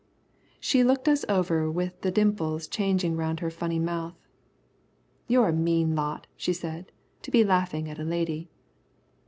She 0.59 0.83
looked 0.83 1.07
us 1.07 1.23
over 1.29 1.69
with 1.69 2.01
the 2.01 2.09
dimples 2.09 2.67
changing 2.67 3.13
around 3.13 3.39
her 3.39 3.51
funny 3.51 3.77
mouth. 3.77 4.15
"You 5.27 5.43
are 5.43 5.49
a 5.49 5.53
mean 5.53 5.93
lot," 5.93 6.25
she 6.35 6.53
said, 6.53 6.91
"to 7.21 7.29
be 7.29 7.43
laughing 7.43 7.87
at 7.87 7.99
a 7.99 8.03
lady." 8.03 8.49